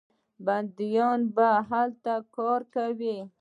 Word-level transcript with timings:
بندیانو 0.45 1.27
به 1.35 1.47
هلته 1.69 2.13
کار 2.35 2.61
کاوه. 2.73 3.17